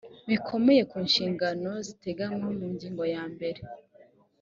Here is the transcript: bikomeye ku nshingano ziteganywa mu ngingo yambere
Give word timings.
bikomeye 0.29 0.81
ku 0.91 0.97
nshingano 1.07 1.71
ziteganywa 1.85 2.49
mu 2.57 2.65
ngingo 2.73 3.03
yambere 3.13 3.61